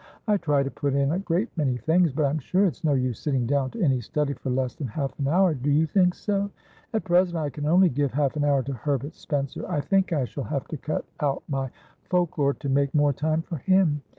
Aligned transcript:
I 0.27 0.37
try 0.37 0.63
to 0.63 0.71
put 0.71 0.95
in 0.95 1.11
a 1.11 1.19
great 1.19 1.55
many 1.55 1.77
things, 1.77 2.11
but 2.11 2.25
I'm 2.25 2.39
sure 2.39 2.65
it's 2.65 2.83
no 2.83 2.93
use 2.93 3.19
sitting 3.19 3.45
down 3.45 3.69
to 3.69 3.81
any 3.83 4.01
study 4.01 4.33
for 4.33 4.49
less 4.49 4.73
than 4.73 4.87
half 4.87 5.11
an 5.19 5.25
hourdo 5.25 5.69
you 5.71 5.85
think 5.85 6.15
so? 6.15 6.49
At 6.91 7.03
present 7.03 7.37
I 7.37 7.51
can 7.51 7.67
only 7.67 7.87
give 7.87 8.11
half 8.11 8.35
an 8.35 8.43
hour 8.43 8.63
to 8.63 8.73
Herbert 8.73 9.11
SpencerI 9.13 9.79
think 9.85 10.11
I 10.11 10.25
shall 10.25 10.45
have 10.45 10.67
to 10.69 10.77
cut 10.77 11.05
out 11.19 11.43
my 11.47 11.69
folk 12.09 12.39
lore 12.39 12.55
to 12.55 12.67
make 12.67 12.95
more 12.95 13.13
time 13.13 13.43
for 13.43 13.57
him. 13.57 14.01